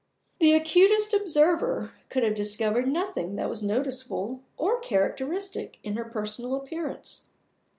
[0.39, 6.55] The acutest observer could have discovered nothing that was noticeable or characteristic in her personal
[6.55, 7.27] appearance.